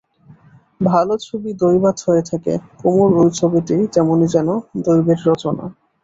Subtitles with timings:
[0.81, 4.47] ভালো ছবি দৈবাৎ হয়ে থাকে, কুমুর ঐ ছবিটি তেমনি যেন
[4.85, 5.65] দৈবের রচনা।